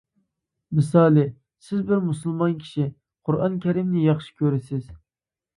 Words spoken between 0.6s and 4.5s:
مىسالى، سىز بىر مۇسۇلمان كىشى، قۇرئان كەرىمنى ياخشى